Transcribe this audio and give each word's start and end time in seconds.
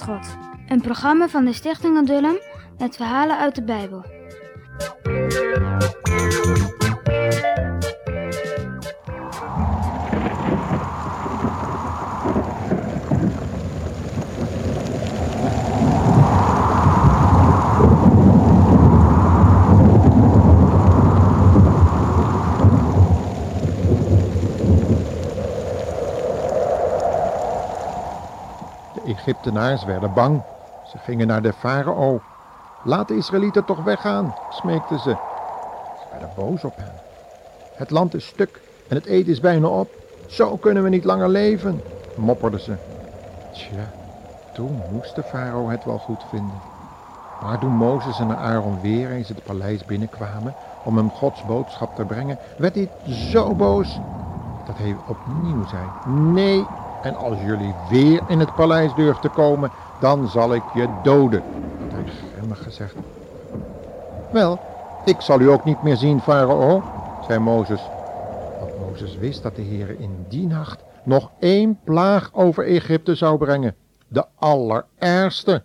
God. 0.00 0.36
Een 0.68 0.80
programma 0.80 1.28
van 1.28 1.44
de 1.44 1.52
Stichting 1.52 1.96
Adullam 1.96 2.38
met 2.78 2.96
verhalen 2.96 3.38
uit 3.38 3.54
de 3.54 3.62
Bijbel. 3.62 4.04
Egyptenaars 29.04 29.84
werden 29.84 30.12
bang. 30.12 30.42
Ze 30.82 30.98
gingen 30.98 31.26
naar 31.26 31.42
de 31.42 31.52
farao. 31.52 32.20
Laat 32.82 33.08
de 33.08 33.16
Israëlieten 33.16 33.64
toch 33.64 33.82
weggaan, 33.82 34.32
smeekten 34.48 34.98
ze. 34.98 35.18
Ze 35.94 36.06
werden 36.10 36.30
boos 36.34 36.64
op 36.64 36.76
hen. 36.76 37.00
Het 37.74 37.90
land 37.90 38.14
is 38.14 38.26
stuk 38.26 38.60
en 38.86 38.96
het 38.96 39.06
eten 39.06 39.32
is 39.32 39.40
bijna 39.40 39.68
op. 39.68 39.96
Zo 40.26 40.56
kunnen 40.56 40.82
we 40.82 40.88
niet 40.88 41.04
langer 41.04 41.28
leven, 41.28 41.82
mopperden 42.14 42.60
ze. 42.60 42.78
Tja, 43.50 43.94
toen 44.52 44.84
moest 44.88 45.14
de 45.14 45.22
farao 45.22 45.68
het 45.68 45.84
wel 45.84 45.98
goed 45.98 46.24
vinden. 46.24 46.62
Maar 47.38 47.58
toen 47.58 47.72
Mozes 47.72 48.18
en 48.18 48.36
Aaron 48.36 48.80
weer 48.80 49.10
eens 49.10 49.28
het 49.28 49.42
paleis 49.42 49.84
binnenkwamen 49.84 50.56
om 50.82 50.96
hem 50.96 51.12
Gods 51.12 51.42
boodschap 51.42 51.94
te 51.94 52.06
brengen, 52.06 52.38
werd 52.56 52.74
hij 52.74 52.92
zo 53.02 53.54
boos 53.54 54.02
dat 54.62 54.76
hij 54.76 54.96
opnieuw 55.04 55.64
zei: 55.64 55.92
Nee, 56.02 56.70
en 57.02 57.16
als 57.16 57.40
jullie 57.40 57.74
weer 57.88 58.22
in 58.26 58.38
het 58.38 58.54
paleis 58.54 58.94
durft 58.94 59.20
te 59.20 59.28
komen, 59.28 59.70
dan 59.98 60.28
zal 60.28 60.54
ik 60.54 60.62
je 60.72 60.88
doden. 61.02 61.42
Had 61.80 61.92
hij 61.92 62.04
grimmig 62.36 62.62
gezegd. 62.62 62.94
Wel, 64.30 64.58
ik 65.04 65.20
zal 65.20 65.40
u 65.40 65.50
ook 65.50 65.64
niet 65.64 65.82
meer 65.82 65.96
zien, 65.96 66.20
farao, 66.20 66.82
zei 67.26 67.38
Mozes. 67.38 67.80
Want 68.60 68.78
Mozes 68.78 69.16
wist 69.16 69.42
dat 69.42 69.56
de 69.56 69.62
Heer 69.62 70.00
in 70.00 70.26
die 70.28 70.46
nacht 70.46 70.80
nog 71.02 71.30
één 71.38 71.78
plaag 71.84 72.30
over 72.32 72.64
Egypte 72.66 73.14
zou 73.14 73.38
brengen. 73.38 73.74
De 74.08 74.24
allerergste. 74.38 75.62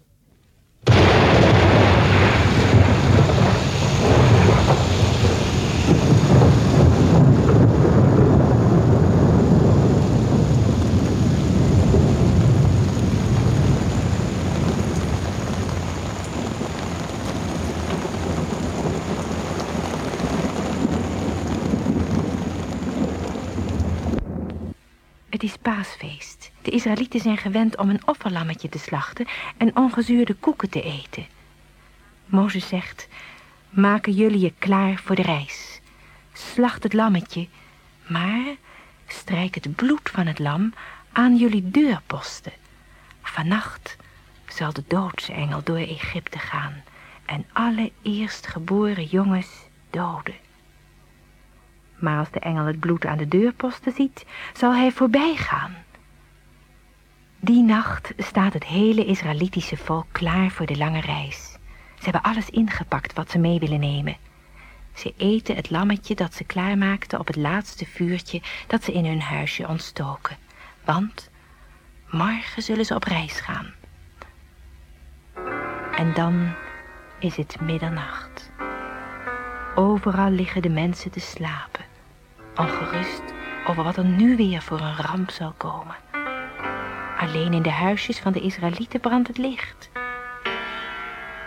Het 25.30 25.44
is 25.44 25.58
paasfeest. 25.62 26.52
De 26.62 26.72
Israëlieten 26.72 27.20
zijn 27.20 27.38
gewend 27.38 27.78
om 27.78 27.90
een 27.90 28.08
offerlammetje 28.08 28.70
te 28.70 28.80
slachten 28.80 29.28
en 29.58 29.76
ongezuurde 29.76 30.34
koeken 30.34 30.70
te 30.70 30.82
eten. 30.82 31.26
Mozes 32.26 32.68
zegt, 32.68 33.08
maken 33.70 34.14
jullie 34.14 34.40
je 34.40 34.54
klaar 34.60 34.98
voor 34.98 35.16
de 35.16 35.22
reis. 35.22 35.82
Slacht 36.34 36.84
het 36.84 36.94
lammetje, 36.94 37.48
maar 38.08 38.56
strijk 39.08 39.56
het 39.56 39.76
bloed 39.76 40.10
van 40.10 40.26
het 40.26 40.40
lam 40.40 40.74
aan 41.12 41.36
jullie 41.36 41.72
deurposten. 41.72 42.54
Vannacht 43.22 43.96
zal 44.48 44.74
de 44.74 44.84
doodsengel 44.88 45.64
door 45.64 45.78
Egypte 45.78 46.40
gaan 46.40 46.84
en 47.26 47.46
alle 47.54 47.92
eerstgeboren 48.02 49.06
jongens 49.06 49.50
doden. 49.90 50.36
Maar 52.00 52.20
als 52.20 52.32
de 52.32 52.40
engel 52.40 52.66
het 52.66 52.80
bloed 52.80 53.06
aan 53.06 53.18
de 53.18 53.28
deurposten 53.28 53.92
ziet, 53.92 54.26
zal 54.54 54.76
hij 54.76 54.92
voorbij 54.92 55.36
gaan. 55.36 55.76
Die 57.40 57.64
nacht 57.64 58.14
staat 58.18 58.54
het 58.54 58.66
hele 58.66 59.06
Israëlitische 59.06 59.78
volk 59.78 60.06
klaar 60.12 60.50
voor 60.50 60.66
de 60.66 60.78
lange 60.78 61.02
reis. 61.02 61.58
Ze 61.96 62.04
hebben 62.04 62.22
alles 62.22 62.50
ingepakt 62.50 63.14
wat 63.14 63.32
ze 63.32 63.38
mee 63.38 63.60
willen 63.60 63.80
nemen. 63.80 64.18
Ze 64.94 65.14
eten 65.18 65.56
het 65.56 65.70
lammetje 65.70 66.16
dat 66.16 66.34
ze 66.34 66.44
klaarmaakten 66.44 67.20
op 67.20 67.28
het 67.28 67.36
laatste 67.36 67.86
vuurtje 67.86 68.42
dat 68.68 68.84
ze 68.84 68.94
in 68.94 69.06
hun 69.06 69.22
huisje 69.22 69.68
ontstoken. 69.68 70.38
Want 70.86 71.30
morgen 72.12 72.62
zullen 72.62 72.86
ze 72.86 72.96
op 72.96 73.04
reis 73.04 73.40
gaan. 73.40 73.74
En 75.96 76.14
dan 76.14 76.54
is 77.20 77.36
het 77.36 77.62
middernacht. 77.62 78.52
Overal 79.76 80.30
liggen 80.30 80.62
de 80.62 80.70
mensen 80.70 81.12
te 81.12 81.20
slapen, 81.20 81.86
ongerust 82.58 83.24
over 83.68 83.84
wat 83.84 83.98
er 83.98 84.06
nu 84.06 84.36
weer 84.36 84.62
voor 84.62 84.80
een 84.80 84.96
ramp 84.96 85.30
zal 85.30 85.54
komen. 85.58 85.96
Alleen 87.18 87.54
in 87.54 87.62
de 87.62 87.72
huisjes 87.72 88.20
van 88.20 88.32
de 88.32 88.42
Israëlieten 88.42 89.00
brandt 89.00 89.28
het 89.28 89.38
licht. 89.38 89.90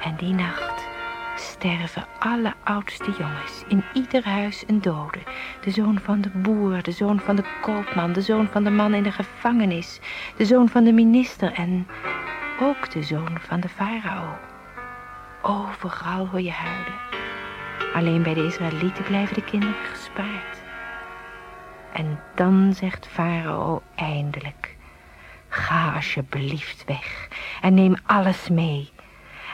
En 0.03 0.17
die 0.17 0.35
nacht 0.35 0.89
sterven 1.37 2.07
alle 2.19 2.55
oudste 2.65 3.11
jongens, 3.19 3.65
in 3.69 3.85
ieder 3.93 4.25
huis 4.25 4.65
een 4.67 4.81
dode. 4.81 5.19
De 5.61 5.71
zoon 5.71 5.99
van 5.99 6.21
de 6.21 6.31
boer, 6.31 6.83
de 6.83 6.93
zoon 6.93 7.21
van 7.21 7.37
de 7.37 7.45
koopman, 7.61 8.13
de 8.13 8.23
zoon 8.23 8.49
van 8.49 8.65
de 8.65 8.71
man 8.71 8.95
in 8.95 9.03
de 9.03 9.13
gevangenis, 9.13 10.01
de 10.37 10.45
zoon 10.45 10.69
van 10.69 10.85
de 10.85 10.93
minister 10.93 11.53
en 11.53 11.87
ook 12.61 12.91
de 12.91 13.03
zoon 13.03 13.39
van 13.41 13.61
de 13.61 13.69
farao. 13.69 14.39
Overal 15.43 16.27
hoor 16.27 16.41
je 16.41 16.51
huilen. 16.51 16.95
Alleen 17.95 18.23
bij 18.23 18.35
de 18.35 18.47
Israëlieten 18.47 19.05
blijven 19.05 19.35
de 19.35 19.45
kinderen 19.45 19.75
gespaard. 19.91 20.60
En 21.93 22.21
dan 22.35 22.73
zegt 22.75 23.07
Farao 23.07 23.83
eindelijk... 23.95 24.79
Ga 25.53 25.93
alsjeblieft 25.95 26.85
weg 26.85 27.29
en 27.61 27.75
neem 27.75 27.95
alles 28.07 28.49
mee. 28.49 28.91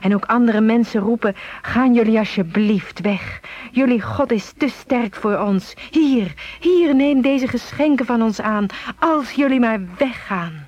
En 0.01 0.15
ook 0.15 0.25
andere 0.25 0.61
mensen 0.61 1.01
roepen... 1.01 1.37
Gaan 1.63 1.95
jullie 1.95 2.19
alsjeblieft 2.19 3.01
weg. 3.01 3.41
Jullie 3.71 4.03
God 4.03 4.31
is 4.31 4.53
te 4.57 4.69
sterk 4.69 5.15
voor 5.15 5.39
ons. 5.39 5.75
Hier, 5.91 6.35
hier, 6.61 6.95
neem 6.95 7.21
deze 7.21 7.49
geschenken 7.49 8.07
van 8.07 8.23
ons 8.23 8.41
aan. 8.41 8.67
Als 8.99 9.33
jullie 9.33 9.61
maar 9.61 9.81
weggaan. 9.99 10.67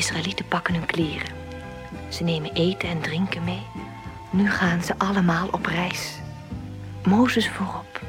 Israëlieten 0.00 0.48
pakken 0.48 0.74
hun 0.74 0.86
kleren. 0.86 1.32
Ze 2.08 2.24
nemen 2.24 2.52
eten 2.52 2.88
en 2.88 3.00
drinken 3.00 3.44
mee. 3.44 3.66
Nu 4.30 4.50
gaan 4.50 4.82
ze 4.82 4.98
allemaal 4.98 5.48
op 5.50 5.66
reis. 5.66 6.18
Mozes 7.04 7.48
voorop. 7.48 8.00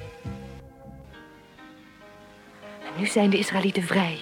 En 2.64 2.92
nu 2.98 3.06
zijn 3.06 3.30
de 3.30 3.38
Israëlieten 3.38 3.84
vrij. 3.84 4.18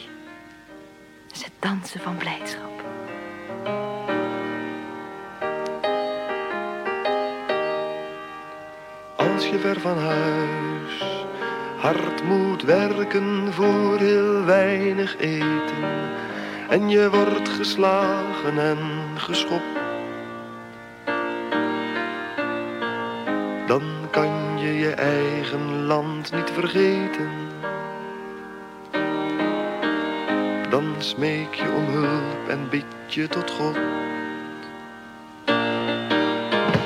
Ze 1.31 1.45
dansen 1.59 1.99
van 1.99 2.17
blijdschap. 2.17 2.83
Als 9.17 9.47
je 9.47 9.59
ver 9.59 9.79
van 9.79 9.97
huis 9.97 11.25
hard 11.77 12.23
moet 12.23 12.61
werken 12.61 13.53
voor 13.53 13.97
heel 13.97 14.45
weinig 14.45 15.17
eten 15.17 16.17
en 16.69 16.89
je 16.89 17.09
wordt 17.09 17.49
geslagen 17.49 18.59
en 18.59 18.77
geschopt, 19.15 19.79
dan 23.65 23.81
kan 24.11 24.59
je 24.59 24.73
je 24.73 24.91
eigen 24.91 25.85
land 25.85 26.31
niet 26.31 26.51
vergeten. 26.51 27.29
Dan 30.69 30.95
smeek 30.97 31.53
je 31.53 31.71
om 31.75 31.85
hulp 31.85 32.47
en 32.47 32.69
bid 32.69 32.85
je 33.07 33.27
tot 33.27 33.51
God. 33.51 33.77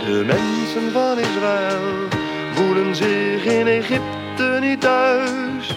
De 0.06 0.24
mensen 0.26 0.92
van 0.92 1.20
Israël 1.20 2.08
voelen 2.54 2.96
zich 2.96 3.46
in 3.46 3.68
Egypte 3.68 4.58
niet 4.62 4.82
thuis. 4.82 5.68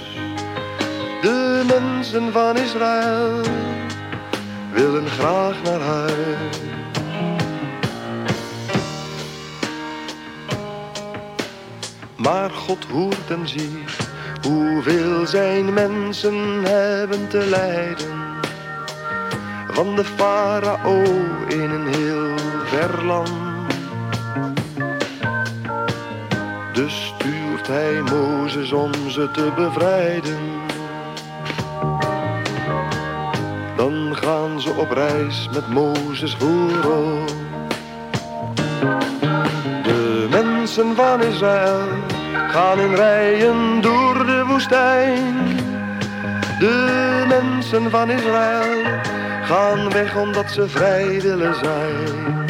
De 1.21 1.63
mensen 1.67 1.87
mensen 2.07 2.33
van 2.33 2.57
Israël 2.57 3.43
willen 4.77 5.07
graag 5.07 5.63
naar 5.63 5.81
huis. 5.81 6.59
Maar 12.17 12.51
God 12.51 12.85
hoort 12.93 13.31
en 13.31 13.49
ziet 13.49 14.09
hoeveel 14.43 15.27
zijn 15.27 15.73
mensen 15.73 16.65
hebben 16.65 17.29
te 17.29 17.47
lijden. 17.47 18.25
Van 19.71 19.97
de 19.97 20.05
farao 20.05 21.03
in 21.49 21.71
een 21.71 21.87
heel 21.87 22.35
ver 22.65 23.05
land. 23.05 23.31
Dus 26.73 27.15
stuurt 27.15 27.67
hij 27.67 28.03
Mozes 28.03 28.73
om 28.73 28.93
ze 29.11 29.31
te 29.31 29.53
bevrijden. 29.57 30.39
Op 34.75 34.91
reis 34.91 35.49
met 35.55 35.69
Mozes 35.69 36.35
voorop. 36.35 37.29
De 39.83 40.27
mensen 40.31 40.97
van 40.97 41.23
Israël 41.23 41.89
gaan 42.33 42.79
in 42.79 42.95
rijen 42.95 43.81
door 43.81 44.27
de 44.27 44.45
woestijn. 44.47 45.57
De 46.59 47.25
mensen 47.29 47.91
van 47.91 48.11
Israël 48.11 49.01
gaan 49.43 49.91
weg 49.91 50.17
omdat 50.17 50.51
ze 50.51 50.69
vrij 50.69 51.21
willen 51.21 51.55
zijn. 51.55 52.45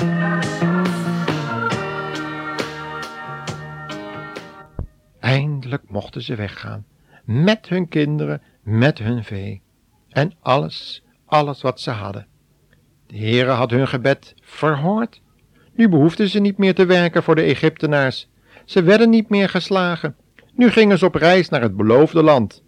Eindelijk 5.20 5.82
mochten 5.90 6.22
ze 6.22 6.34
weggaan. 6.34 6.84
Met 7.24 7.68
hun 7.68 7.88
kinderen, 7.88 8.42
met 8.62 8.98
hun 8.98 9.24
vee. 9.24 9.62
En 10.08 10.32
alles, 10.40 11.02
alles 11.26 11.62
wat 11.62 11.80
ze 11.80 11.90
hadden. 11.90 12.26
De 13.06 13.18
Heere 13.18 13.50
had 13.50 13.70
hun 13.70 13.88
gebed 13.88 14.34
verhoord. 14.40 15.20
Nu 15.74 15.88
behoefden 15.88 16.28
ze 16.28 16.40
niet 16.40 16.58
meer 16.58 16.74
te 16.74 16.86
werken 16.86 17.22
voor 17.22 17.34
de 17.34 17.42
Egyptenaars. 17.42 18.28
Ze 18.64 18.82
werden 18.82 19.10
niet 19.10 19.28
meer 19.28 19.48
geslagen. 19.48 20.16
Nu 20.52 20.70
gingen 20.70 20.98
ze 20.98 21.06
op 21.06 21.14
reis 21.14 21.48
naar 21.48 21.62
het 21.62 21.76
beloofde 21.76 22.22
land. 22.22 22.62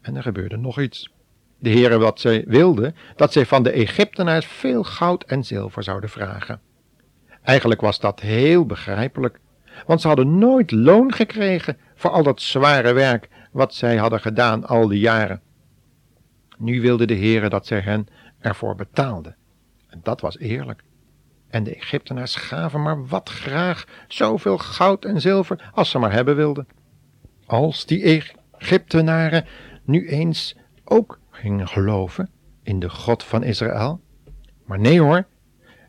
En 0.00 0.16
er 0.16 0.22
gebeurde 0.22 0.56
nog 0.56 0.80
iets. 0.80 1.12
De 1.58 1.70
Heere 1.70 1.98
wat 1.98 2.20
zij 2.20 2.44
wilde, 2.46 2.94
dat 3.16 3.32
zij 3.32 3.46
van 3.46 3.62
de 3.62 3.70
Egyptenaars 3.70 4.46
veel 4.46 4.84
goud 4.84 5.24
en 5.24 5.44
zilver 5.44 5.82
zouden 5.82 6.10
vragen. 6.10 6.60
Eigenlijk 7.42 7.80
was 7.80 8.00
dat 8.00 8.20
heel 8.20 8.66
begrijpelijk, 8.66 9.40
want 9.86 10.00
ze 10.00 10.06
hadden 10.06 10.38
nooit 10.38 10.70
loon 10.70 11.12
gekregen 11.12 11.78
voor 11.94 12.10
al 12.10 12.22
dat 12.22 12.40
zware 12.40 12.92
werk 12.92 13.28
wat 13.52 13.74
zij 13.74 13.96
hadden 13.96 14.20
gedaan 14.20 14.66
al 14.66 14.88
die 14.88 15.00
jaren. 15.00 15.40
Nu 16.58 16.80
wilde 16.80 17.06
de 17.06 17.16
Heere 17.16 17.48
dat 17.48 17.66
zij 17.66 17.80
hen 17.80 18.06
ervoor 18.38 18.74
betaalden. 18.74 19.36
En 19.88 20.00
dat 20.02 20.20
was 20.20 20.38
eerlijk. 20.38 20.82
En 21.48 21.64
de 21.64 21.74
Egyptenaars 21.74 22.34
gaven 22.34 22.82
maar 22.82 23.06
wat 23.06 23.28
graag 23.28 23.86
zoveel 24.08 24.58
goud 24.58 25.04
en 25.04 25.20
zilver 25.20 25.70
als 25.74 25.90
ze 25.90 25.98
maar 25.98 26.12
hebben 26.12 26.36
wilden. 26.36 26.66
Als 27.46 27.86
die 27.86 28.22
Egyptenaren 28.58 29.46
nu 29.84 30.08
eens 30.08 30.56
ook 30.84 31.20
gingen 31.30 31.68
geloven 31.68 32.30
in 32.62 32.78
de 32.78 32.90
God 32.90 33.24
van 33.24 33.42
Israël. 33.42 34.00
Maar 34.64 34.78
nee 34.78 35.00
hoor, 35.00 35.26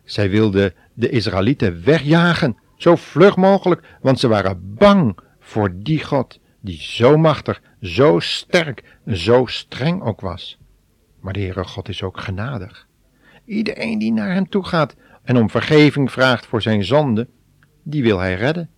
zij 0.03 0.29
wilden 0.29 0.73
de 0.93 1.09
Israëlieten 1.09 1.83
wegjagen, 1.83 2.57
zo 2.77 2.95
vlug 2.95 3.35
mogelijk, 3.35 3.97
want 4.01 4.19
ze 4.19 4.27
waren 4.27 4.75
bang 4.75 5.17
voor 5.39 5.71
die 5.75 6.03
God 6.03 6.39
die 6.59 6.81
zo 6.81 7.17
machtig, 7.17 7.61
zo 7.81 8.19
sterk, 8.19 8.97
zo 9.07 9.45
streng 9.45 10.01
ook 10.01 10.21
was. 10.21 10.58
Maar 11.19 11.33
de 11.33 11.39
Heere 11.39 11.63
God 11.63 11.89
is 11.89 12.03
ook 12.03 12.19
genadig. 12.19 12.87
Iedereen 13.45 13.99
die 13.99 14.11
naar 14.11 14.33
hem 14.33 14.49
toe 14.49 14.65
gaat 14.65 14.95
en 15.23 15.37
om 15.37 15.49
vergeving 15.49 16.11
vraagt 16.11 16.45
voor 16.45 16.61
zijn 16.61 16.83
zonde, 16.83 17.27
die 17.83 18.03
wil 18.03 18.19
hij 18.19 18.35
redden. 18.35 18.69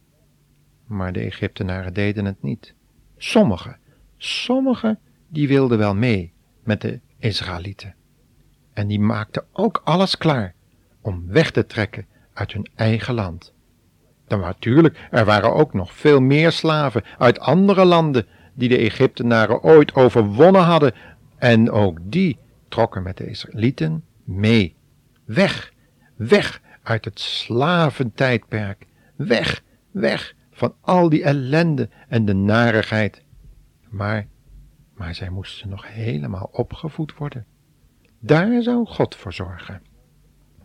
Maar 0.85 1.13
de 1.13 1.19
Egyptenaren 1.19 1.93
deden 1.93 2.25
het 2.25 2.43
niet. 2.43 2.73
Sommigen, 3.17 3.77
sommigen, 4.17 4.99
die 5.27 5.47
wilden 5.47 5.77
wel 5.77 5.95
mee 5.95 6.33
met 6.63 6.81
de 6.81 6.99
Israëlieten. 7.17 7.95
En 8.73 8.87
die 8.87 8.99
maakten 8.99 9.45
ook 9.53 9.81
alles 9.83 10.17
klaar 10.17 10.53
om 11.01 11.27
weg 11.27 11.51
te 11.51 11.65
trekken 11.65 12.05
uit 12.33 12.53
hun 12.53 12.67
eigen 12.75 13.13
land. 13.13 13.53
Dan 14.27 14.39
natuurlijk, 14.39 15.07
er 15.11 15.25
waren 15.25 15.53
ook 15.53 15.73
nog 15.73 15.93
veel 15.93 16.19
meer 16.19 16.51
slaven 16.51 17.03
uit 17.17 17.39
andere 17.39 17.85
landen 17.85 18.27
die 18.53 18.69
de 18.69 18.77
Egyptenaren 18.77 19.63
ooit 19.63 19.95
overwonnen 19.95 20.61
hadden, 20.61 20.93
en 21.41 21.71
ook 21.71 21.97
die 22.01 22.37
trokken 22.67 23.03
met 23.03 23.17
de 23.17 23.29
Israëlieten 23.29 24.03
mee. 24.23 24.75
Weg, 25.25 25.73
weg 26.15 26.61
uit 26.83 27.05
het 27.05 27.19
slaventijdperk, 27.19 28.85
weg, 29.15 29.63
weg 29.91 30.35
van 30.51 30.73
al 30.81 31.09
die 31.09 31.23
ellende 31.23 31.89
en 32.07 32.25
de 32.25 32.33
narigheid. 32.33 33.23
Maar, 33.89 34.27
maar 34.93 35.15
zij 35.15 35.29
moesten 35.29 35.69
nog 35.69 35.87
helemaal 35.87 36.49
opgevoed 36.51 37.17
worden. 37.17 37.45
Daar 38.19 38.61
zou 38.61 38.85
God 38.85 39.15
voor 39.15 39.33
zorgen. 39.33 39.81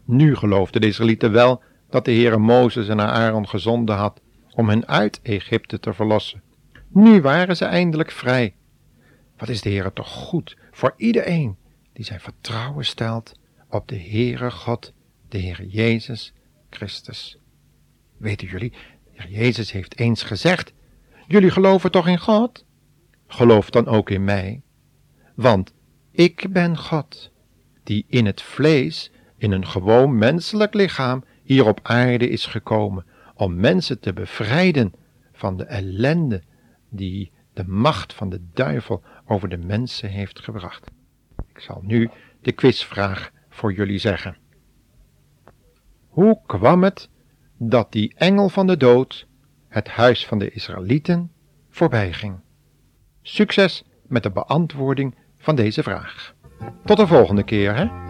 Nu 0.04 0.34
geloofden 0.34 0.80
de 0.80 0.86
Israëlieten 0.86 1.32
wel 1.32 1.62
dat 1.90 2.04
de 2.04 2.12
Heere 2.12 2.38
Mozes 2.38 2.88
en 2.88 3.00
Aaron 3.00 3.48
gezonden 3.48 3.96
had 3.96 4.20
om 4.54 4.68
hen 4.68 4.86
uit 4.88 5.20
Egypte 5.22 5.80
te 5.80 5.94
verlossen. 5.94 6.42
Nu 6.88 7.20
waren 7.20 7.56
ze 7.56 7.64
eindelijk 7.64 8.10
vrij. 8.10 8.54
Wat 9.36 9.48
is 9.48 9.60
de 9.60 9.70
Heere 9.70 9.92
toch 9.92 10.08
goed 10.08 10.56
voor 10.70 10.94
iedereen 10.96 11.56
die 11.92 12.04
zijn 12.04 12.20
vertrouwen 12.20 12.84
stelt 12.84 13.32
op 13.68 13.88
de 13.88 13.98
Heere 13.98 14.50
God, 14.50 14.92
de 15.28 15.40
Heere 15.40 15.68
Jezus 15.68 16.32
Christus. 16.70 17.38
Weten 18.16 18.48
jullie, 18.48 18.70
de 18.70 18.76
Heer 19.12 19.30
Jezus 19.30 19.72
heeft 19.72 19.98
eens 19.98 20.22
gezegd, 20.22 20.72
jullie 21.26 21.50
geloven 21.50 21.90
toch 21.90 22.08
in 22.08 22.18
God? 22.18 22.64
Geloof 23.26 23.70
dan 23.70 23.86
ook 23.86 24.10
in 24.10 24.24
mij, 24.24 24.62
want 25.34 25.72
ik 26.10 26.46
ben 26.52 26.78
God, 26.78 27.30
die 27.82 28.04
in 28.08 28.26
het 28.26 28.42
vlees, 28.42 29.10
in 29.36 29.52
een 29.52 29.66
gewoon 29.66 30.18
menselijk 30.18 30.74
lichaam, 30.74 31.24
hier 31.42 31.66
op 31.66 31.80
aarde 31.82 32.28
is 32.28 32.46
gekomen 32.46 33.06
om 33.34 33.56
mensen 33.56 34.00
te 34.00 34.12
bevrijden 34.12 34.92
van 35.32 35.56
de 35.56 35.64
ellende 35.64 36.42
die 36.88 37.32
de 37.56 37.64
macht 37.66 38.14
van 38.14 38.28
de 38.28 38.40
duivel 38.52 39.02
over 39.26 39.48
de 39.48 39.56
mensen 39.56 40.08
heeft 40.08 40.40
gebracht. 40.40 40.90
Ik 41.48 41.60
zal 41.60 41.80
nu 41.82 42.10
de 42.40 42.52
quizvraag 42.52 43.30
voor 43.48 43.72
jullie 43.72 43.98
zeggen. 43.98 44.36
Hoe 46.08 46.40
kwam 46.46 46.82
het 46.82 47.08
dat 47.56 47.92
die 47.92 48.14
engel 48.16 48.48
van 48.48 48.66
de 48.66 48.76
dood 48.76 49.26
het 49.68 49.88
huis 49.88 50.26
van 50.26 50.38
de 50.38 50.50
Israëlieten 50.50 51.32
voorbij 51.68 52.12
ging? 52.12 52.40
Succes 53.22 53.84
met 54.06 54.22
de 54.22 54.30
beantwoording 54.30 55.14
van 55.38 55.56
deze 55.56 55.82
vraag. 55.82 56.34
Tot 56.84 56.96
de 56.96 57.06
volgende 57.06 57.42
keer, 57.42 57.76
hè? 57.76 58.05